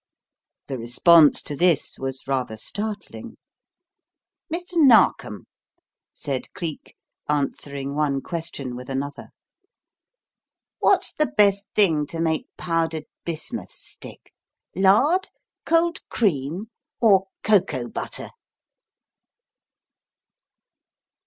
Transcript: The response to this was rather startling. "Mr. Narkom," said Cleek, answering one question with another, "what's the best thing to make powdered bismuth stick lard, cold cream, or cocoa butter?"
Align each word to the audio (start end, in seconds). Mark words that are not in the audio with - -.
The 0.65 0.79
response 0.79 1.43
to 1.43 1.55
this 1.55 1.99
was 1.99 2.27
rather 2.27 2.57
startling. 2.57 3.37
"Mr. 4.51 4.73
Narkom," 4.73 5.45
said 6.11 6.51
Cleek, 6.55 6.95
answering 7.29 7.93
one 7.93 8.19
question 8.21 8.75
with 8.75 8.89
another, 8.89 9.27
"what's 10.79 11.13
the 11.13 11.27
best 11.37 11.67
thing 11.75 12.07
to 12.07 12.19
make 12.19 12.47
powdered 12.57 13.05
bismuth 13.25 13.69
stick 13.69 14.33
lard, 14.75 15.29
cold 15.67 15.99
cream, 16.09 16.71
or 16.99 17.27
cocoa 17.43 17.87
butter?" 17.87 18.31